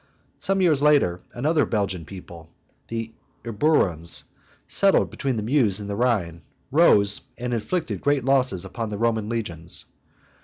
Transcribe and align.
Some 0.39 0.61
years 0.61 0.81
later 0.81 1.19
another 1.31 1.63
Belgian 1.63 2.05
peoplet, 2.05 2.47
the 2.87 3.13
Eburons, 3.45 4.23
settled 4.65 5.11
between 5.11 5.35
the 5.35 5.43
Meuse 5.43 5.79
and 5.79 5.87
the 5.87 5.95
Rhine, 5.95 6.41
rose 6.71 7.21
and 7.37 7.53
inflicted 7.53 8.01
great 8.01 8.25
losses 8.25 8.65
upon 8.65 8.89
the 8.89 8.97
Roman 8.97 9.29
legions. 9.29 9.85